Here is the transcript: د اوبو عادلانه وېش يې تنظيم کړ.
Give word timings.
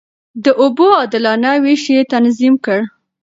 د 0.43 0.45
اوبو 0.61 0.85
عادلانه 0.99 1.51
وېش 1.63 1.83
يې 1.93 2.01
تنظيم 2.13 2.55
کړ. 2.65 2.79